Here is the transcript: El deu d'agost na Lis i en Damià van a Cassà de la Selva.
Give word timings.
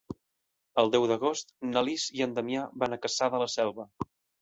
El 0.83 0.89
deu 0.95 1.05
d'agost 1.11 1.53
na 1.75 1.85
Lis 1.91 2.09
i 2.19 2.27
en 2.29 2.35
Damià 2.41 2.67
van 2.85 2.99
a 2.99 3.03
Cassà 3.07 3.33
de 3.37 3.47
la 3.47 3.53
Selva. 3.61 3.91